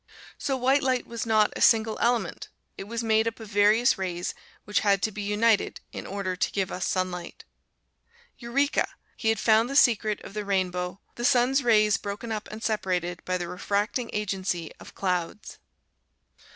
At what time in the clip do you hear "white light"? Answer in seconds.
0.57-1.05